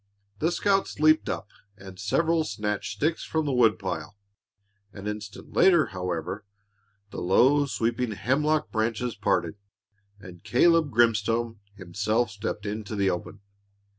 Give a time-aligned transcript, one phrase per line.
[0.39, 1.47] The scouts leaped up
[1.77, 4.17] and several snatched sticks from the woodpile.
[4.91, 6.43] An instant later, however,
[7.11, 9.57] the low, sweeping hemlock branches parted,
[10.19, 13.41] and Caleb Grimstone himself stepped into the open.